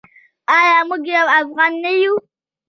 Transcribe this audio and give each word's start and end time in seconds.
آیا 0.57 0.79
موږ 0.89 1.03
یو 1.15 1.25
افغان 1.39 1.71
نه 1.83 1.91
یو؟ 2.01 2.13